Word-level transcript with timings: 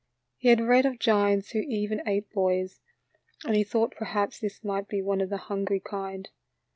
69 0.37 0.37
He 0.39 0.47
had 0.49 0.67
read 0.67 0.85
of 0.87 0.97
giants 0.99 1.51
who 1.51 1.59
even 1.59 2.01
ate 2.07 2.31
boys, 2.31 2.81
and 3.45 3.55
he 3.55 3.63
thought 3.63 3.93
perhaps 3.95 4.39
this 4.39 4.63
might 4.63 4.87
be 4.87 4.99
one 4.99 5.21
of 5.21 5.29
the 5.29 5.37
hungry 5.37 5.79
kind. 5.79 6.27